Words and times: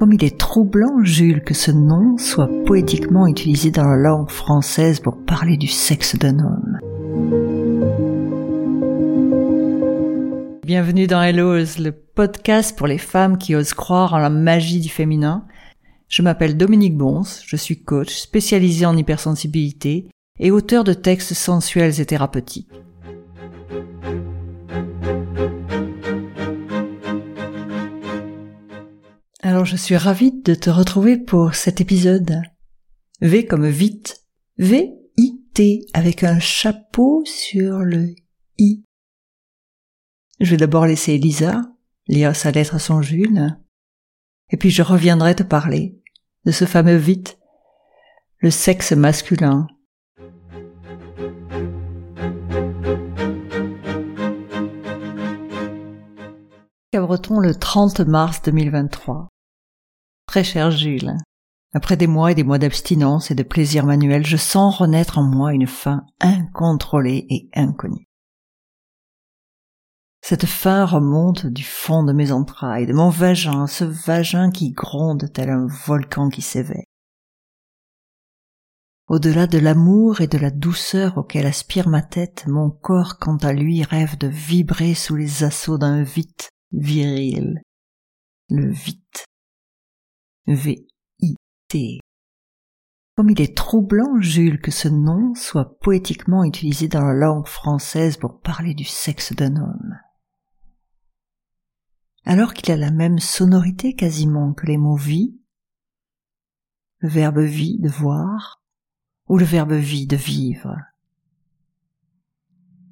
Comme 0.00 0.14
il 0.14 0.24
est 0.24 0.38
troublant, 0.38 1.04
Jules, 1.04 1.44
que 1.44 1.52
ce 1.52 1.70
nom 1.70 2.16
soit 2.16 2.48
poétiquement 2.64 3.26
utilisé 3.26 3.70
dans 3.70 3.84
la 3.84 3.96
langue 3.96 4.30
française 4.30 4.98
pour 4.98 5.26
parler 5.26 5.58
du 5.58 5.66
sexe 5.66 6.16
d'un 6.16 6.38
homme. 6.38 6.78
Bienvenue 10.64 11.06
dans 11.06 11.20
Hello's, 11.20 11.78
le 11.78 11.92
podcast 11.92 12.78
pour 12.78 12.86
les 12.86 12.96
femmes 12.96 13.36
qui 13.36 13.54
osent 13.54 13.74
croire 13.74 14.14
en 14.14 14.18
la 14.18 14.30
magie 14.30 14.80
du 14.80 14.88
féminin. 14.88 15.44
Je 16.08 16.22
m'appelle 16.22 16.56
Dominique 16.56 16.96
Bons, 16.96 17.42
je 17.46 17.56
suis 17.56 17.82
coach 17.84 18.14
spécialisé 18.14 18.86
en 18.86 18.96
hypersensibilité 18.96 20.08
et 20.38 20.50
auteur 20.50 20.82
de 20.82 20.94
textes 20.94 21.34
sensuels 21.34 22.00
et 22.00 22.06
thérapeutiques. 22.06 22.72
Alors 29.50 29.64
je 29.64 29.74
suis 29.74 29.96
ravie 29.96 30.30
de 30.30 30.54
te 30.54 30.70
retrouver 30.70 31.18
pour 31.18 31.56
cet 31.56 31.80
épisode. 31.80 32.40
V 33.20 33.46
comme 33.46 33.66
vite. 33.66 34.24
V-I-T 34.58 35.86
avec 35.92 36.22
un 36.22 36.38
chapeau 36.38 37.24
sur 37.24 37.78
le 37.78 38.14
I. 38.58 38.84
Je 40.38 40.52
vais 40.52 40.56
d'abord 40.56 40.86
laisser 40.86 41.14
Elisa 41.14 41.62
lire 42.06 42.36
sa 42.36 42.52
lettre 42.52 42.76
à 42.76 42.78
son 42.78 43.02
Jules. 43.02 43.58
Et 44.50 44.56
puis 44.56 44.70
je 44.70 44.82
reviendrai 44.82 45.34
te 45.34 45.42
parler 45.42 46.00
de 46.44 46.52
ce 46.52 46.64
fameux 46.64 46.94
vite, 46.94 47.36
le 48.38 48.52
sexe 48.52 48.92
masculin. 48.92 49.66
Cabreton 56.92 57.40
le 57.40 57.52
30 57.52 57.98
mars 58.02 58.42
2023. 58.42 59.29
Très 60.30 60.44
cher 60.44 60.70
Jules, 60.70 61.16
après 61.74 61.96
des 61.96 62.06
mois 62.06 62.30
et 62.30 62.36
des 62.36 62.44
mois 62.44 62.58
d'abstinence 62.58 63.32
et 63.32 63.34
de 63.34 63.42
plaisir 63.42 63.84
manuel, 63.84 64.24
je 64.24 64.36
sens 64.36 64.78
renaître 64.78 65.18
en 65.18 65.24
moi 65.24 65.52
une 65.52 65.66
faim 65.66 66.06
incontrôlée 66.20 67.26
et 67.30 67.48
inconnue. 67.52 68.06
Cette 70.20 70.46
faim 70.46 70.84
remonte 70.84 71.46
du 71.46 71.64
fond 71.64 72.04
de 72.04 72.12
mes 72.12 72.30
entrailles, 72.30 72.86
de 72.86 72.92
mon 72.92 73.08
vagin, 73.08 73.66
ce 73.66 73.82
vagin 73.82 74.52
qui 74.52 74.70
gronde 74.70 75.32
tel 75.34 75.50
un 75.50 75.66
volcan 75.66 76.28
qui 76.28 76.42
s'éveille. 76.42 76.86
Au-delà 79.08 79.48
de 79.48 79.58
l'amour 79.58 80.20
et 80.20 80.28
de 80.28 80.38
la 80.38 80.52
douceur 80.52 81.18
auquel 81.18 81.44
aspire 81.44 81.88
ma 81.88 82.02
tête, 82.02 82.44
mon 82.46 82.70
corps 82.70 83.18
quant 83.18 83.38
à 83.38 83.52
lui 83.52 83.82
rêve 83.82 84.16
de 84.16 84.28
vibrer 84.28 84.94
sous 84.94 85.16
les 85.16 85.42
assauts 85.42 85.78
d'un 85.78 86.04
vite 86.04 86.50
viril. 86.70 87.60
Le 88.48 88.70
vite. 88.70 89.26
V-I-T. 90.54 92.00
Comme 93.16 93.30
il 93.30 93.40
est 93.40 93.56
troublant, 93.56 94.20
Jules, 94.20 94.60
que 94.60 94.70
ce 94.70 94.88
nom 94.88 95.34
soit 95.34 95.78
poétiquement 95.78 96.42
utilisé 96.42 96.88
dans 96.88 97.04
la 97.04 97.14
langue 97.14 97.46
française 97.46 98.16
pour 98.16 98.40
parler 98.40 98.74
du 98.74 98.84
sexe 98.84 99.32
d'un 99.32 99.56
homme. 99.56 99.98
Alors 102.24 102.52
qu'il 102.52 102.72
a 102.72 102.76
la 102.76 102.90
même 102.90 103.18
sonorité 103.18 103.94
quasiment 103.94 104.52
que 104.52 104.66
les 104.66 104.76
mots 104.76 104.96
vie, 104.96 105.38
le 106.98 107.08
verbe 107.08 107.40
vie 107.40 107.78
de 107.78 107.88
voir, 107.88 108.62
ou 109.28 109.38
le 109.38 109.44
verbe 109.44 109.72
vie 109.72 110.06
de 110.06 110.16
vivre. 110.16 110.76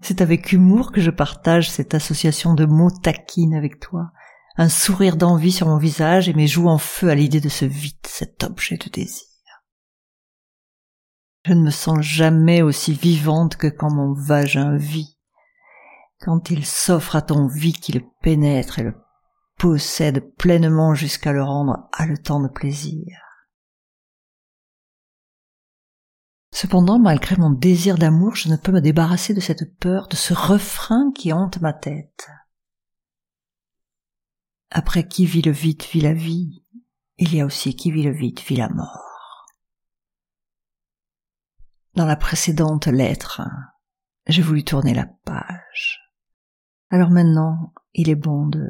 C'est 0.00 0.20
avec 0.20 0.52
humour 0.52 0.92
que 0.92 1.00
je 1.00 1.10
partage 1.10 1.70
cette 1.70 1.94
association 1.94 2.54
de 2.54 2.64
mots 2.64 2.90
taquine 2.90 3.54
avec 3.54 3.80
toi, 3.80 4.12
un 4.58 4.68
sourire 4.68 5.16
d'envie 5.16 5.52
sur 5.52 5.68
mon 5.68 5.78
visage 5.78 6.28
et 6.28 6.34
mes 6.34 6.48
joues 6.48 6.68
en 6.68 6.78
feu 6.78 7.08
à 7.08 7.14
l'idée 7.14 7.40
de 7.40 7.48
ce 7.48 7.64
vide, 7.64 7.94
cet 8.04 8.42
objet 8.42 8.76
de 8.76 8.90
désir. 8.90 9.24
Je 11.44 11.52
ne 11.52 11.62
me 11.62 11.70
sens 11.70 12.00
jamais 12.00 12.60
aussi 12.60 12.92
vivante 12.92 13.56
que 13.56 13.68
quand 13.68 13.90
mon 13.90 14.12
vagin 14.12 14.76
vit, 14.76 15.16
quand 16.20 16.50
il 16.50 16.66
s'offre 16.66 17.14
à 17.14 17.22
ton 17.22 17.46
vie 17.46 17.72
qui 17.72 17.92
le 17.92 18.02
pénètre 18.20 18.80
et 18.80 18.82
le 18.82 18.94
possède 19.58 20.34
pleinement 20.34 20.92
jusqu'à 20.92 21.32
le 21.32 21.42
rendre 21.42 21.88
haletant 21.92 22.40
de 22.40 22.48
plaisir. 22.48 23.16
Cependant, 26.52 26.98
malgré 26.98 27.36
mon 27.36 27.50
désir 27.50 27.96
d'amour, 27.96 28.34
je 28.34 28.48
ne 28.48 28.56
peux 28.56 28.72
me 28.72 28.80
débarrasser 28.80 29.34
de 29.34 29.40
cette 29.40 29.78
peur, 29.78 30.08
de 30.08 30.16
ce 30.16 30.34
refrain 30.34 31.12
qui 31.14 31.32
hante 31.32 31.60
ma 31.60 31.72
tête. 31.72 32.28
Après 34.70 35.08
qui 35.08 35.24
vit 35.24 35.42
le 35.42 35.52
vide 35.52 35.82
vit 35.82 36.00
la 36.00 36.12
vie, 36.12 36.64
il 37.16 37.34
y 37.34 37.40
a 37.40 37.46
aussi 37.46 37.74
qui 37.74 37.90
vit 37.90 38.02
le 38.02 38.12
vide 38.12 38.40
vit 38.40 38.56
la 38.56 38.68
mort. 38.68 39.46
Dans 41.94 42.06
la 42.06 42.16
précédente 42.16 42.86
lettre, 42.86 43.42
j'ai 44.26 44.42
voulu 44.42 44.62
tourner 44.62 44.94
la 44.94 45.06
page. 45.24 46.00
Alors 46.90 47.10
maintenant, 47.10 47.72
il 47.94 48.08
est 48.08 48.14
bon 48.14 48.46
de 48.46 48.66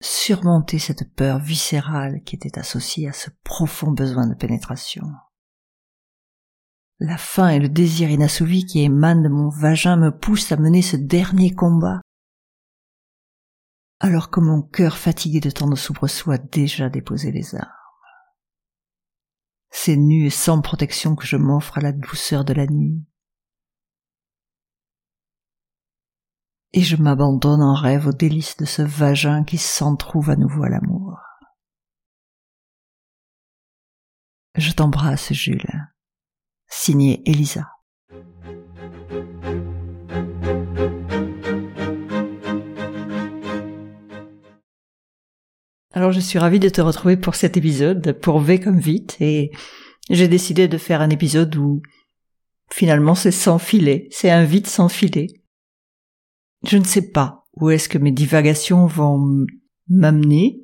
surmonter 0.00 0.78
cette 0.78 1.14
peur 1.14 1.38
viscérale 1.38 2.22
qui 2.24 2.36
était 2.36 2.58
associée 2.58 3.08
à 3.08 3.12
ce 3.12 3.30
profond 3.44 3.92
besoin 3.92 4.26
de 4.26 4.34
pénétration. 4.34 5.06
La 6.98 7.18
faim 7.18 7.48
et 7.48 7.58
le 7.58 7.68
désir 7.68 8.10
inassouvi 8.10 8.64
qui 8.64 8.80
émanent 8.82 9.22
de 9.22 9.28
mon 9.28 9.48
vagin 9.48 9.96
me 9.96 10.16
poussent 10.16 10.52
à 10.52 10.56
mener 10.56 10.82
ce 10.82 10.96
dernier 10.96 11.52
combat 11.52 12.00
alors 14.02 14.30
que 14.30 14.40
mon 14.40 14.62
cœur 14.62 14.96
fatigué 14.98 15.38
de 15.38 15.50
tant 15.50 15.68
de 15.68 15.76
soubresauts 15.76 16.32
a 16.32 16.38
déjà 16.38 16.88
déposé 16.88 17.30
les 17.30 17.54
armes. 17.54 17.70
C'est 19.70 19.96
nu 19.96 20.26
et 20.26 20.30
sans 20.30 20.60
protection 20.60 21.14
que 21.14 21.24
je 21.24 21.36
m'offre 21.36 21.78
à 21.78 21.80
la 21.80 21.92
douceur 21.92 22.44
de 22.44 22.52
la 22.52 22.66
nuit. 22.66 23.06
Et 26.72 26.82
je 26.82 26.96
m'abandonne 26.96 27.62
en 27.62 27.74
rêve 27.74 28.08
aux 28.08 28.12
délices 28.12 28.56
de 28.56 28.64
ce 28.64 28.82
vagin 28.82 29.44
qui 29.44 29.56
s'en 29.56 29.94
trouve 29.94 30.30
à 30.30 30.36
nouveau 30.36 30.64
à 30.64 30.68
l'amour. 30.68 31.20
Je 34.56 34.72
t'embrasse, 34.72 35.32
Jules. 35.32 35.92
Signé 36.66 37.22
Elisa. 37.30 37.70
Alors 45.94 46.12
je 46.12 46.20
suis 46.20 46.38
ravie 46.38 46.58
de 46.58 46.70
te 46.70 46.80
retrouver 46.80 47.18
pour 47.18 47.34
cet 47.34 47.56
épisode, 47.56 48.12
pour 48.12 48.40
V 48.40 48.58
comme 48.58 48.78
vite, 48.78 49.16
et 49.20 49.50
j'ai 50.08 50.26
décidé 50.26 50.66
de 50.66 50.78
faire 50.78 51.02
un 51.02 51.10
épisode 51.10 51.54
où 51.56 51.82
finalement 52.70 53.14
c'est 53.14 53.30
sans 53.30 53.58
filet, 53.58 54.08
c'est 54.10 54.30
un 54.30 54.44
vide 54.44 54.66
sans 54.66 54.88
filet. 54.88 55.26
Je 56.66 56.78
ne 56.78 56.84
sais 56.84 57.10
pas 57.10 57.46
où 57.56 57.68
est-ce 57.68 57.90
que 57.90 57.98
mes 57.98 58.12
divagations 58.12 58.86
vont 58.86 59.46
m'amener, 59.88 60.62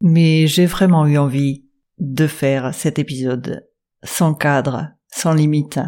mais 0.00 0.46
j'ai 0.46 0.64
vraiment 0.64 1.06
eu 1.06 1.18
envie 1.18 1.66
de 1.98 2.26
faire 2.26 2.74
cet 2.74 2.98
épisode 2.98 3.68
sans 4.02 4.32
cadre, 4.32 4.88
sans 5.08 5.34
limite, 5.34 5.78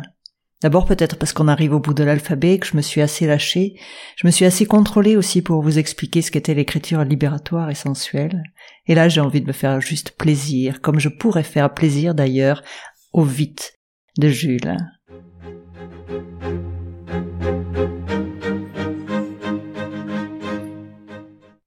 D'abord 0.62 0.84
peut-être 0.84 1.16
parce 1.16 1.32
qu'on 1.32 1.48
arrive 1.48 1.72
au 1.72 1.80
bout 1.80 1.94
de 1.94 2.04
l'alphabet, 2.04 2.58
que 2.58 2.66
je 2.66 2.76
me 2.76 2.82
suis 2.82 3.00
assez 3.00 3.26
lâchée, 3.26 3.80
je 4.16 4.26
me 4.26 4.30
suis 4.30 4.44
assez 4.44 4.66
contrôlée 4.66 5.16
aussi 5.16 5.40
pour 5.40 5.62
vous 5.62 5.78
expliquer 5.78 6.20
ce 6.20 6.30
qu'était 6.30 6.52
l'écriture 6.52 7.02
libératoire 7.02 7.70
et 7.70 7.74
sensuelle. 7.74 8.42
Et 8.86 8.94
là 8.94 9.08
j'ai 9.08 9.22
envie 9.22 9.40
de 9.40 9.46
me 9.46 9.52
faire 9.52 9.80
juste 9.80 10.10
plaisir, 10.18 10.82
comme 10.82 11.00
je 11.00 11.08
pourrais 11.08 11.44
faire 11.44 11.72
plaisir 11.72 12.14
d'ailleurs 12.14 12.62
au 13.14 13.24
vite 13.24 13.72
de 14.18 14.28
Jules. 14.28 14.76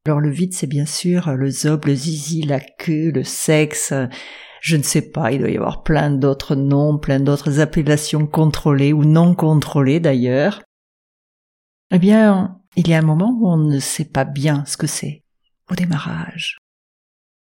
Alors 0.06 0.20
le 0.20 0.30
vide, 0.30 0.54
c'est 0.54 0.68
bien 0.68 0.86
sûr 0.86 1.32
le 1.32 1.50
zob, 1.50 1.86
le 1.86 1.96
zizi, 1.96 2.42
la 2.42 2.60
queue, 2.60 3.12
le 3.12 3.24
sexe, 3.24 3.94
je 4.64 4.78
ne 4.78 4.82
sais 4.82 5.02
pas, 5.02 5.34
il 5.34 5.40
doit 5.40 5.50
y 5.50 5.58
avoir 5.58 5.84
plein 5.84 6.10
d'autres 6.10 6.56
noms, 6.56 6.98
plein 6.98 7.20
d'autres 7.20 7.60
appellations 7.60 8.26
contrôlées 8.26 8.94
ou 8.94 9.04
non 9.04 9.36
contrôlées 9.36 10.00
d'ailleurs. 10.00 10.64
Eh 11.92 12.00
bien, 12.00 12.62
il 12.78 12.88
y 12.88 12.94
a 12.94 12.98
un 12.98 13.02
moment 13.02 13.38
où 13.38 13.50
on 13.50 13.58
ne 13.58 13.80
sait 13.80 14.06
pas 14.06 14.24
bien 14.24 14.64
ce 14.66 14.78
que 14.78 14.88
c'est 14.88 15.26
au 15.70 15.76
démarrage. 15.76 16.60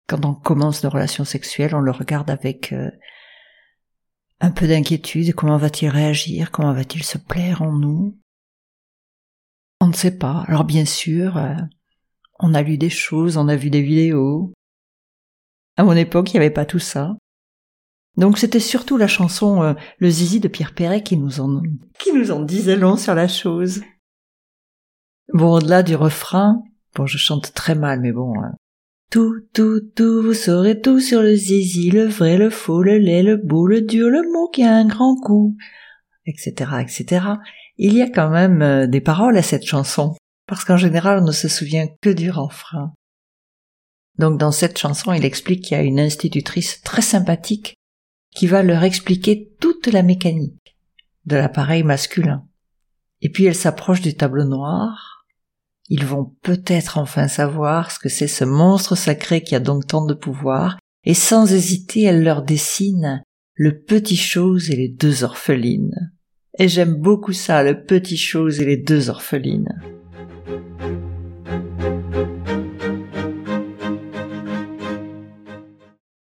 Quand 0.09 0.25
on 0.25 0.33
commence 0.33 0.83
nos 0.83 0.89
relations 0.89 1.27
sexuelles, 1.27 1.75
on 1.75 1.81
le 1.81 1.91
regarde 1.91 2.31
avec 2.31 2.73
euh, 2.73 2.91
un 4.41 4.51
peu 4.51 4.67
d'inquiétude. 4.67 5.35
Comment 5.35 5.59
va-t-il 5.59 5.91
réagir? 5.91 6.51
Comment 6.51 6.73
va-t-il 6.73 7.05
se 7.05 7.19
plaire 7.19 7.61
en 7.61 7.73
nous? 7.73 8.19
On 9.83 9.89
ne 9.89 9.93
sait 9.93 10.17
pas. 10.17 10.47
Alors 10.49 10.65
bien 10.65 10.87
sûr, 10.87 11.37
euh, 11.37 11.55
on 12.39 12.55
a 12.55 12.63
lu 12.63 12.79
des 12.79 12.89
choses, 12.89 13.37
on 13.37 13.47
a 13.47 13.57
vu 13.57 13.69
des 13.69 13.83
vidéos, 13.83 14.55
à 15.77 15.85
mon 15.85 15.97
époque, 15.97 16.33
il 16.33 16.37
n'y 16.37 16.45
avait 16.45 16.55
pas 16.55 16.67
tout 16.67 16.79
ça. 16.79 17.17
Donc 18.17 18.39
c'était 18.39 18.61
surtout 18.61 18.97
la 18.97 19.07
chanson 19.07 19.63
euh, 19.63 19.75
Le 19.99 20.11
Zizi 20.11 20.41
de 20.41 20.49
Pierre 20.49 20.75
Perret 20.75 21.03
qui 21.03 21.17
nous 21.17 21.41
en 21.41 21.63
qui 21.99 22.13
nous 22.13 22.31
en 22.31 22.41
disait 22.41 22.77
long 22.77 22.97
sur 22.97 23.15
la 23.15 23.29
chose. 23.29 23.81
Bon, 25.33 25.55
au-delà 25.55 25.83
du 25.83 25.95
refrain, 25.95 26.63
bon, 26.97 27.07
je 27.07 27.17
chante 27.17 27.55
très 27.55 27.75
mal, 27.75 28.01
mais 28.01 28.13
bon, 28.13 28.35
euh, 28.43 28.49
Tout, 29.11 29.41
tout, 29.55 29.81
tout, 29.95 30.23
vous 30.23 30.35
saurez 30.35 30.81
tout 30.81 30.99
sur 30.99 31.23
le 31.23 31.35
zizi, 31.37 31.91
le 31.91 32.07
vrai, 32.07 32.37
le 32.37 32.51
faux, 32.51 32.83
le 32.83 32.99
laid, 32.99 33.23
le 33.23 33.37
beau, 33.37 33.67
le 33.67 33.81
dur, 33.81 34.09
le 34.09 34.23
mot 34.33 34.49
qui 34.49 34.65
a 34.65 34.75
un 34.75 34.87
grand 34.87 35.15
coup, 35.15 35.57
etc., 36.27 36.73
etc. 36.81 37.27
Il 37.79 37.95
y 37.95 38.03
a 38.03 38.11
quand 38.11 38.29
même 38.29 38.61
euh, 38.61 38.87
des 38.89 39.01
paroles 39.01 39.37
à 39.37 39.43
cette 39.43 39.65
chanson, 39.65 40.17
parce 40.47 40.65
qu'en 40.65 40.77
général 40.77 41.21
on 41.23 41.27
ne 41.27 41.33
se 41.33 41.49
souvient 41.49 41.87
que 42.03 42.11
du 42.11 42.31
refrain. 42.31 42.93
Donc 44.21 44.39
dans 44.39 44.53
cette 44.53 44.77
chanson, 44.77 45.15
il 45.15 45.25
explique 45.25 45.63
qu'il 45.63 45.79
y 45.79 45.81
a 45.81 45.83
une 45.83 45.99
institutrice 45.99 46.83
très 46.83 47.01
sympathique 47.01 47.79
qui 48.37 48.47
va 48.47 48.63
leur 48.63 48.85
expliquer 48.85 49.51
toute 49.61 49.87
la 49.87 50.03
mécanique 50.03 50.77
de 51.25 51.37
l'appareil 51.37 51.85
masculin. 51.85 52.45
Et 53.23 53.31
puis 53.31 53.47
elle 53.47 53.55
s'approche 53.55 54.03
du 54.03 54.15
tableau 54.15 54.45
noir, 54.45 55.25
ils 55.89 56.05
vont 56.05 56.37
peut-être 56.43 56.99
enfin 56.99 57.29
savoir 57.29 57.91
ce 57.91 57.99
que 57.99 58.11
c'est 58.11 58.29
ce 58.29 58.45
monstre 58.45 58.95
sacré 58.95 59.43
qui 59.43 59.55
a 59.55 59.59
donc 59.59 59.87
tant 59.87 60.05
de 60.05 60.13
pouvoir, 60.13 60.79
et 61.05 61.15
sans 61.15 61.51
hésiter 61.51 62.03
elle 62.03 62.23
leur 62.23 62.43
dessine 62.43 63.23
le 63.55 63.81
petit 63.81 64.19
chose 64.19 64.71
et 64.71 64.77
les 64.77 64.91
deux 64.91 65.25
orphelines. 65.25 66.13
Et 66.59 66.69
j'aime 66.69 66.95
beaucoup 66.95 67.33
ça, 67.33 67.63
le 67.63 67.85
petit 67.85 68.19
chose 68.19 68.61
et 68.61 68.67
les 68.67 68.77
deux 68.77 69.09
orphelines. 69.09 70.00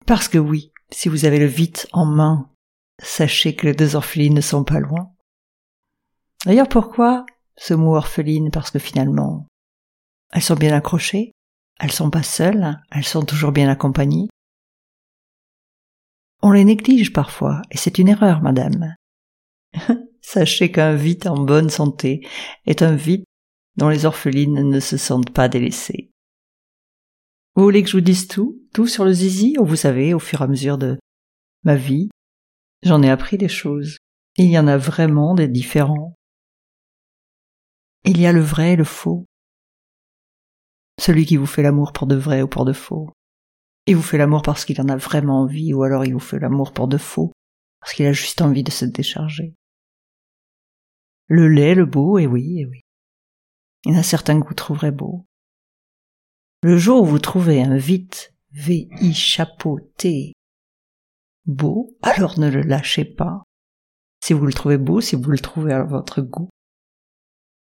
Parce 0.06 0.28
que 0.28 0.38
oui, 0.38 0.72
si 0.92 1.10
vous 1.10 1.26
avez 1.26 1.40
le 1.40 1.46
vite 1.46 1.88
en 1.92 2.06
main, 2.06 2.52
sachez 3.02 3.56
que 3.56 3.68
les 3.68 3.74
deux 3.74 3.96
orphelines 3.96 4.36
ne 4.36 4.42
sont 4.42 4.64
pas 4.64 4.80
loin. 4.80 5.12
D'ailleurs, 6.46 6.70
pourquoi 6.70 7.26
ce 7.58 7.74
mot 7.74 7.96
orpheline? 7.96 8.52
Parce 8.52 8.70
que 8.70 8.80
finalement, 8.80 9.48
elles 10.32 10.44
sont 10.44 10.56
bien 10.56 10.76
accrochées, 10.76 11.32
elles 11.80 11.92
sont 11.92 12.10
pas 12.10 12.24
seules, 12.24 12.80
elles 12.92 13.06
sont 13.06 13.26
toujours 13.26 13.52
bien 13.52 13.70
accompagnées. 13.70 14.30
On 16.42 16.52
les 16.52 16.66
néglige 16.66 17.12
parfois, 17.12 17.62
et 17.72 17.78
c'est 17.78 17.98
une 17.98 18.10
erreur, 18.10 18.42
madame. 18.42 18.94
Sachez 20.22 20.72
qu'un 20.72 20.96
vite 20.96 21.26
en 21.26 21.44
bonne 21.44 21.70
santé 21.70 22.28
est 22.66 22.84
un 22.84 22.96
vite 22.96 23.26
dont 23.78 23.90
les 23.90 24.06
orphelines 24.06 24.70
ne 24.70 24.80
se 24.80 24.98
sentent 24.98 25.34
pas 25.34 25.50
délaissées. 25.50 26.12
Vous 27.56 27.64
voulez 27.64 27.84
que 27.84 27.90
je 27.90 27.98
vous 27.98 28.02
dise 28.02 28.28
tout, 28.28 28.62
tout 28.74 28.86
sur 28.86 29.06
le 29.06 29.14
zizi, 29.14 29.56
ou 29.60 29.66
vous 29.66 29.78
savez, 29.78 30.14
au 30.14 30.20
fur 30.20 30.42
et 30.42 30.44
à 30.44 30.48
mesure 30.48 30.78
de 30.78 31.00
ma 31.64 31.76
vie, 31.76 32.10
j'en 32.84 33.02
ai 33.02 33.10
appris 33.10 33.38
des 33.38 33.48
choses. 33.48 33.98
Il 34.36 34.50
y 34.50 34.60
en 34.60 34.68
a 34.68 34.78
vraiment 34.78 35.36
des 35.36 35.48
différents. 35.48 36.16
Il 38.04 38.20
y 38.20 38.28
a 38.28 38.34
le 38.34 38.42
vrai 38.42 38.74
et 38.74 38.76
le 38.76 38.84
faux. 38.84 39.26
Celui 41.00 41.26
qui 41.26 41.38
vous 41.38 41.46
fait 41.46 41.64
l'amour 41.64 41.94
pour 41.94 42.08
de 42.08 42.16
vrai 42.16 42.42
ou 42.42 42.48
pour 42.48 42.66
de 42.66 42.74
faux. 42.74 43.10
Il 43.88 43.96
vous 43.96 44.02
fait 44.02 44.18
l'amour 44.18 44.42
parce 44.42 44.66
qu'il 44.66 44.82
en 44.82 44.90
a 44.90 44.98
vraiment 44.98 45.42
envie, 45.42 45.74
ou 45.74 45.84
alors 45.84 46.04
il 46.04 46.14
vous 46.14 46.20
fait 46.20 46.40
l'amour 46.40 46.74
pour 46.74 46.90
de 46.90 46.98
faux, 46.98 47.32
parce 47.80 47.94
qu'il 47.94 48.06
a 48.06 48.14
juste 48.14 48.42
envie 48.42 48.64
de 48.64 48.72
se 48.72 48.84
décharger. 48.84 49.54
Le 51.28 51.48
lait, 51.48 51.74
le 51.74 51.86
beau, 51.86 52.18
et 52.18 52.28
oui, 52.28 52.60
et 52.60 52.66
oui. 52.66 52.82
Il 53.86 53.94
y 53.94 53.96
en 53.96 54.00
a 54.00 54.04
certains 54.04 54.42
que 54.42 54.48
vous 54.48 54.54
trouverez 54.54 54.92
beaux. 54.92 55.26
Le 56.66 56.80
jour 56.80 57.04
où 57.04 57.06
vous 57.06 57.20
trouvez 57.20 57.62
un 57.62 57.78
vite, 57.78 58.34
V-I 58.54 59.14
chapeau 59.14 59.80
T, 59.98 60.34
beau, 61.46 61.96
alors 62.02 62.40
ne 62.40 62.50
le 62.50 62.64
lâchez 62.64 63.06
pas. 63.06 63.44
Si 64.20 64.34
vous 64.34 64.48
le 64.48 64.52
trouvez 64.52 64.80
beau, 64.80 65.00
si 65.00 65.16
vous 65.16 65.30
le 65.30 65.38
trouvez 65.38 65.74
à 65.74 65.84
votre 65.84 66.22
goût, 66.22 66.50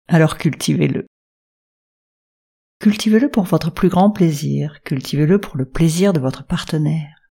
alors 0.07 0.37
cultivez-le. 0.37 1.07
Cultivez-le 2.79 3.31
pour 3.31 3.45
votre 3.45 3.71
plus 3.73 3.89
grand 3.89 4.11
plaisir, 4.11 4.83
cultivez-le 4.83 5.41
pour 5.41 5.57
le 5.57 5.65
plaisir 5.65 6.13
de 6.13 6.21
votre 6.21 6.45
partenaire. 6.45 7.31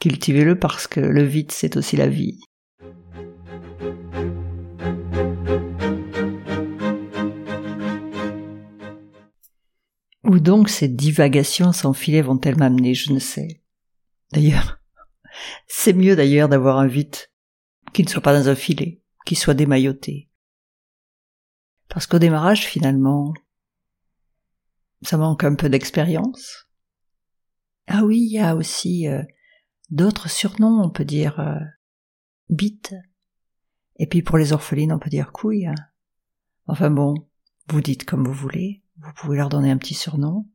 Cultivez-le 0.00 0.58
parce 0.58 0.88
que 0.88 0.98
le 0.98 1.22
vide 1.22 1.52
c'est 1.52 1.76
aussi 1.76 1.94
la 1.94 2.08
vie. 2.08 2.40
Où 10.30 10.38
donc 10.38 10.68
ces 10.68 10.86
divagations 10.86 11.72
sans 11.72 11.92
filet 11.92 12.22
vont-elles 12.22 12.56
m'amener, 12.56 12.94
je 12.94 13.12
ne 13.12 13.18
sais. 13.18 13.64
D'ailleurs, 14.32 14.80
c'est 15.66 15.92
mieux 15.92 16.14
d'ailleurs 16.14 16.48
d'avoir 16.48 16.78
un 16.78 16.86
vide 16.86 17.16
qui 17.92 18.04
ne 18.04 18.08
soit 18.08 18.22
pas 18.22 18.38
dans 18.38 18.48
un 18.48 18.54
filet, 18.54 19.02
qui 19.26 19.34
soit 19.34 19.54
démailloté. 19.54 20.30
Parce 21.88 22.06
qu'au 22.06 22.20
démarrage, 22.20 22.64
finalement, 22.64 23.34
ça 25.02 25.16
manque 25.16 25.42
un 25.42 25.56
peu 25.56 25.68
d'expérience. 25.68 26.68
Ah 27.88 28.04
oui, 28.04 28.20
il 28.20 28.32
y 28.32 28.38
a 28.38 28.54
aussi 28.54 29.08
euh, 29.08 29.24
d'autres 29.90 30.30
surnoms, 30.30 30.80
on 30.80 30.90
peut 30.90 31.04
dire 31.04 31.40
euh, 31.40 31.58
bite. 32.50 32.94
Et 33.96 34.06
puis 34.06 34.22
pour 34.22 34.38
les 34.38 34.52
orphelines, 34.52 34.92
on 34.92 35.00
peut 35.00 35.10
dire 35.10 35.32
couille. 35.32 35.68
Enfin 36.68 36.88
bon, 36.88 37.16
vous 37.66 37.80
dites 37.80 38.04
comme 38.04 38.24
vous 38.24 38.32
voulez, 38.32 38.84
vous 39.02 39.12
pouvez 39.14 39.36
leur 39.36 39.48
donner 39.48 39.70
un 39.70 39.78
petit 39.78 39.94
surnom, 39.94 40.48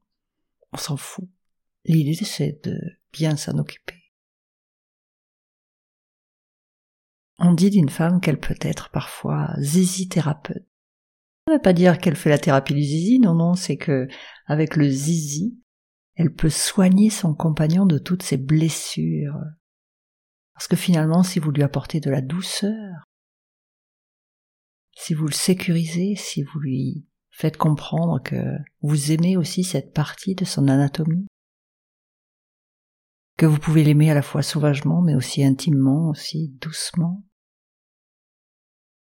on 0.72 0.78
s'en 0.78 0.98
fout. 0.98 1.28
L'idée 1.86 2.16
c'est 2.26 2.64
de 2.64 2.78
bien 3.12 3.36
s'en 3.38 3.58
occuper. 3.58 4.06
On 7.38 7.54
dit 7.54 7.70
d'une 7.70 7.90
femme 7.90 8.22
qu'elle 8.22 8.40
peut 8.40 8.58
être 8.62 8.90
parfois 8.92 9.54
zizithérapeute. 9.60 10.66
Ça 11.46 11.52
ne 11.52 11.58
veut 11.58 11.62
pas 11.62 11.74
dire 11.74 12.00
qu'elle 12.00 12.16
fait 12.16 12.30
la 12.30 12.38
thérapie 12.38 12.74
du 12.74 12.82
zizi, 12.82 13.20
non, 13.20 13.36
non, 13.36 13.54
c'est 13.54 13.78
que, 13.78 14.08
avec 14.48 14.76
le 14.76 14.90
zizi, 14.90 15.60
elle 16.16 16.34
peut 16.34 16.50
soigner 16.50 17.10
son 17.10 17.36
compagnon 17.36 17.86
de 17.86 17.98
toutes 17.98 18.24
ses 18.24 18.38
blessures. 18.38 19.38
Parce 20.54 20.68
que 20.68 20.78
finalement, 20.78 21.22
si 21.22 21.40
vous 21.40 21.52
lui 21.52 21.62
apportez 21.62 22.00
de 22.00 22.10
la 22.10 22.22
douceur, 22.22 23.04
si 24.96 25.14
vous 25.14 25.28
le 25.28 25.34
sécurisez, 25.34 26.16
si 26.16 26.42
vous 26.42 26.60
lui 26.60 27.06
faites 27.36 27.58
comprendre 27.58 28.24
que 28.24 28.58
vous 28.82 29.12
aimez 29.12 29.36
aussi 29.36 29.66
cette 29.66 29.94
partie 29.94 30.36
de 30.36 30.46
son 30.46 30.70
anatomie, 30.70 31.28
que 33.38 33.46
vous 33.46 33.60
pouvez 33.60 33.84
l'aimer 33.84 34.10
à 34.10 34.14
la 34.14 34.22
fois 34.22 34.42
sauvagement, 34.42 35.02
mais 35.02 35.16
aussi 35.16 35.44
intimement, 35.44 36.10
aussi 36.10 36.56
doucement, 36.62 37.26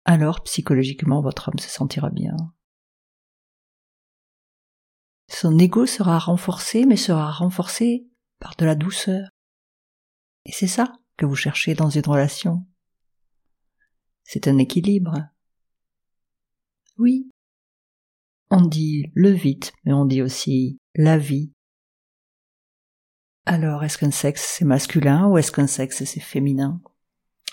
alors 0.03 0.44
psychologiquement 0.44 1.21
votre 1.21 1.47
homme 1.47 1.59
se 1.59 1.69
sentira 1.69 2.09
bien. 2.09 2.35
Son 5.30 5.57
ego 5.57 5.85
sera 5.85 6.19
renforcé, 6.19 6.85
mais 6.85 6.97
sera 6.97 7.31
renforcé 7.31 8.09
par 8.40 8.56
de 8.57 8.66
la 8.66 8.75
douceur. 8.75 9.30
Et 10.44 10.51
c'est 10.51 10.68
ça 10.68 10.94
que 11.16 11.25
vous 11.25 11.35
cherchez 11.35 11.75
dans 11.75 11.90
une 11.90 12.06
relation. 12.06 12.66
C'est 14.23 14.49
un 14.49 14.57
équilibre. 14.57 15.13
Oui. 16.97 17.30
On 18.49 18.61
dit 18.61 19.11
le 19.13 19.31
vite, 19.31 19.73
mais 19.83 19.94
on 19.94 20.06
dit 20.06 20.21
aussi 20.21 20.80
la 20.95 21.18
vie. 21.18 21.51
Alors, 23.45 23.83
est-ce 23.83 23.97
qu'un 23.97 24.11
sexe 24.11 24.56
c'est 24.57 24.66
masculin 24.66 25.27
ou 25.27 25.37
est-ce 25.37 25.51
qu'un 25.51 25.68
sexe 25.68 26.04
c'est 26.04 26.19
féminin? 26.19 26.81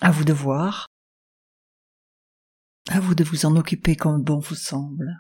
À 0.01 0.11
vous 0.11 0.25
de 0.25 0.33
voir. 0.33 0.87
À 2.89 3.01
vous 3.01 3.15
de 3.15 3.25
vous 3.25 3.47
en 3.47 3.57
occuper 3.57 3.97
comme 3.97 4.23
bon 4.23 4.39
vous 4.39 4.55
semble. 4.55 5.17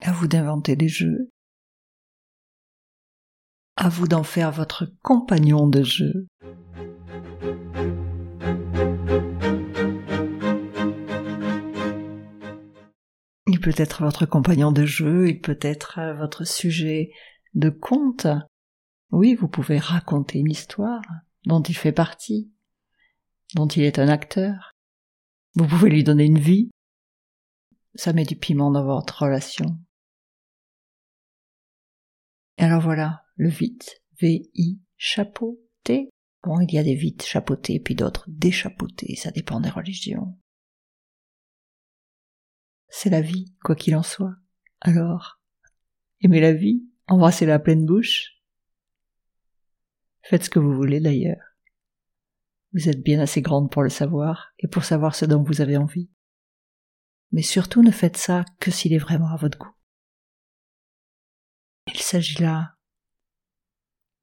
À 0.00 0.12
vous 0.12 0.26
d'inventer 0.26 0.76
des 0.76 0.88
jeux. 0.88 1.30
À 3.76 3.88
vous 3.88 4.08
d'en 4.08 4.22
faire 4.22 4.50
votre 4.50 4.86
compagnon 5.02 5.68
de 5.68 5.82
jeu. 5.82 6.26
Peut 13.64 13.72
être 13.78 14.04
votre 14.04 14.26
compagnon 14.26 14.72
de 14.72 14.84
jeu, 14.84 15.30
il 15.30 15.40
peut 15.40 15.58
être 15.62 15.98
votre 16.18 16.46
sujet 16.46 17.10
de 17.54 17.70
conte. 17.70 18.26
Oui, 19.10 19.34
vous 19.34 19.48
pouvez 19.48 19.78
raconter 19.78 20.38
une 20.40 20.50
histoire 20.50 21.00
dont 21.46 21.62
il 21.62 21.74
fait 21.74 21.90
partie, 21.90 22.52
dont 23.54 23.66
il 23.66 23.84
est 23.84 23.98
un 23.98 24.08
acteur. 24.08 24.72
Vous 25.54 25.66
pouvez 25.66 25.88
lui 25.88 26.04
donner 26.04 26.26
une 26.26 26.38
vie. 26.38 26.68
Ça 27.94 28.12
met 28.12 28.26
du 28.26 28.36
piment 28.36 28.70
dans 28.70 28.84
votre 28.84 29.22
relation. 29.22 29.78
Alors 32.58 32.82
voilà, 32.82 33.24
le 33.36 33.48
vite, 33.48 34.02
V-I, 34.20 34.78
chapeau, 34.98 35.58
T. 35.84 36.10
Bon, 36.42 36.60
il 36.60 36.70
y 36.70 36.78
a 36.78 36.82
des 36.82 36.96
vites 36.96 37.24
chapeautés, 37.24 37.80
puis 37.80 37.94
d'autres 37.94 38.26
déchapeautés, 38.28 39.16
ça 39.16 39.30
dépend 39.30 39.60
des 39.60 39.70
religions. 39.70 40.36
C'est 42.96 43.10
la 43.10 43.22
vie, 43.22 43.52
quoi 43.64 43.74
qu'il 43.74 43.96
en 43.96 44.04
soit. 44.04 44.36
Alors, 44.80 45.40
aimez 46.20 46.40
la 46.40 46.52
vie, 46.52 46.84
embrassez-la 47.08 47.58
pleine 47.58 47.84
bouche. 47.84 48.40
Faites 50.22 50.44
ce 50.44 50.48
que 50.48 50.60
vous 50.60 50.72
voulez 50.72 51.00
d'ailleurs. 51.00 51.56
Vous 52.72 52.88
êtes 52.88 53.02
bien 53.02 53.18
assez 53.18 53.42
grande 53.42 53.68
pour 53.68 53.82
le 53.82 53.88
savoir 53.88 54.52
et 54.60 54.68
pour 54.68 54.84
savoir 54.84 55.16
ce 55.16 55.24
dont 55.24 55.42
vous 55.42 55.60
avez 55.60 55.76
envie. 55.76 56.08
Mais 57.32 57.42
surtout 57.42 57.82
ne 57.82 57.90
faites 57.90 58.16
ça 58.16 58.44
que 58.60 58.70
s'il 58.70 58.92
est 58.92 58.98
vraiment 58.98 59.32
à 59.32 59.36
votre 59.36 59.58
goût. 59.58 59.74
Il 61.92 62.00
s'agit 62.00 62.40
là 62.40 62.76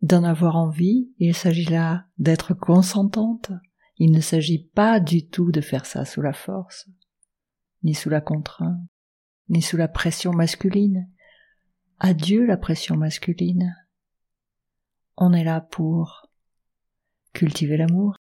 d'en 0.02 0.24
avoir 0.24 0.56
envie, 0.56 1.12
il 1.18 1.36
s'agit 1.36 1.66
là 1.66 2.06
d'être 2.18 2.54
consentante. 2.54 3.52
Il 3.98 4.14
ne 4.14 4.22
s'agit 4.22 4.70
pas 4.74 5.02
du 5.02 5.28
tout 5.28 5.52
de 5.52 5.60
faire 5.60 5.86
ça 5.86 6.06
sous 6.06 6.22
la 6.22 6.34
force, 6.34 6.90
ni 7.84 7.94
sous 7.94 8.10
la 8.10 8.22
contrainte, 8.22 8.80
ni 9.50 9.62
sous 9.62 9.78
la 9.78 9.88
pression 9.88 10.32
masculine. 10.32 11.10
Adieu 12.00 12.46
la 12.46 12.58
pression 12.58 12.98
masculine. 12.98 13.76
On 15.18 15.34
est 15.34 15.44
là 15.44 15.62
pour 15.62 16.28
cultiver 17.34 17.78
l'amour. 17.78 18.16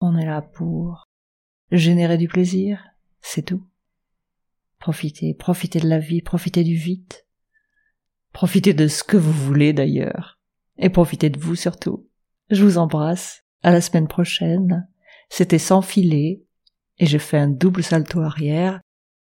On 0.00 0.16
est 0.16 0.26
là 0.26 0.42
pour 0.42 1.08
générer 1.70 2.18
du 2.18 2.28
plaisir, 2.28 2.84
c'est 3.20 3.46
tout. 3.46 3.66
Profitez, 4.78 5.32
profitez 5.34 5.80
de 5.80 5.88
la 5.88 5.98
vie, 5.98 6.22
profitez 6.22 6.64
du 6.64 6.74
vite. 6.74 7.26
Profitez 8.32 8.74
de 8.74 8.88
ce 8.88 9.04
que 9.04 9.16
vous 9.16 9.32
voulez 9.32 9.72
d'ailleurs. 9.72 10.40
Et 10.76 10.90
profitez 10.90 11.30
de 11.30 11.38
vous 11.38 11.54
surtout. 11.54 12.08
Je 12.50 12.64
vous 12.64 12.78
embrasse. 12.78 13.44
À 13.62 13.70
la 13.70 13.80
semaine 13.80 14.08
prochaine. 14.08 14.88
C'était 15.28 15.58
sans 15.58 15.82
filet. 15.82 16.42
Et 16.98 17.06
je 17.06 17.18
fais 17.18 17.38
un 17.38 17.48
double 17.48 17.82
salto 17.82 18.20
arrière. 18.20 18.80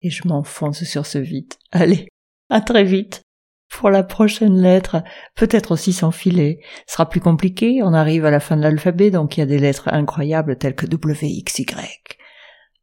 Et 0.02 0.10
je 0.10 0.28
m'enfonce 0.28 0.84
sur 0.84 1.06
ce 1.06 1.18
vite. 1.18 1.58
Allez, 1.72 2.08
à 2.50 2.62
très 2.62 2.84
vite. 2.84 3.24
Pour 3.70 3.92
la 3.92 4.04
prochaine 4.04 4.60
lettre, 4.60 5.04
peut-être 5.36 5.72
aussi 5.72 5.94
sans 5.94 6.12
filet. 6.12 6.60
Ce 6.88 6.94
sera 6.94 7.08
plus 7.08 7.20
compliqué. 7.20 7.82
On 7.84 7.94
arrive 7.94 8.26
à 8.26 8.32
la 8.32 8.40
fin 8.40 8.58
de 8.58 8.64
l'alphabet, 8.64 9.12
donc 9.12 9.38
il 9.38 9.42
y 9.42 9.44
a 9.44 9.46
des 9.46 9.60
lettres 9.60 9.90
incroyables 9.92 10.58
telles 10.58 10.76
que 10.76 10.88
W, 10.88 11.28
X, 11.28 11.60
Y. 11.60 12.18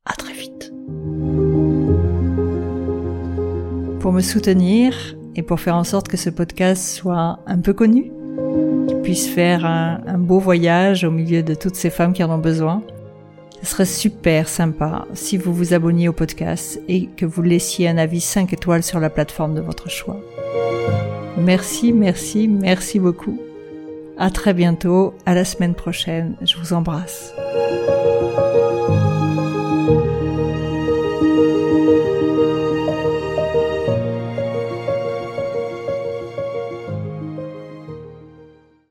À 0.04 0.12
très 0.14 0.32
vite. 0.32 0.72
Pour 3.98 4.12
me 4.12 4.20
soutenir 4.20 5.16
et 5.34 5.42
pour 5.42 5.58
faire 5.58 5.74
en 5.74 5.82
sorte 5.82 6.06
que 6.06 6.16
ce 6.16 6.30
podcast 6.30 6.94
soit 6.94 7.40
un 7.46 7.60
peu 7.60 7.72
connu, 7.72 8.12
puisse 9.02 9.28
faire 9.28 9.66
un, 9.66 10.18
beau 10.18 10.38
voyage 10.38 11.04
au 11.04 11.10
milieu 11.10 11.42
de 11.42 11.54
toutes 11.54 11.74
ces 11.74 11.90
femmes 11.90 12.12
qui 12.12 12.22
en 12.22 12.30
ont 12.30 12.38
besoin, 12.38 12.82
ce 13.62 13.66
serait 13.70 13.84
super 13.86 14.48
sympa 14.48 15.06
si 15.14 15.36
vous 15.36 15.52
vous 15.52 15.74
abonniez 15.74 16.08
au 16.08 16.12
podcast 16.12 16.80
et 16.88 17.06
que 17.16 17.26
vous 17.26 17.42
laissiez 17.42 17.88
un 17.88 17.98
avis 17.98 18.20
5 18.20 18.52
étoiles 18.52 18.82
sur 18.82 19.00
la 19.00 19.10
plateforme 19.10 19.54
de 19.54 19.60
votre 19.60 19.90
choix. 19.90 20.20
Merci, 21.38 21.92
merci, 21.92 22.48
merci 22.48 22.98
beaucoup. 22.98 23.40
À 24.18 24.30
très 24.30 24.54
bientôt, 24.54 25.14
à 25.26 25.34
la 25.34 25.44
semaine 25.44 25.74
prochaine. 25.74 26.36
Je 26.42 26.56
vous 26.56 26.72
embrasse. 26.72 27.34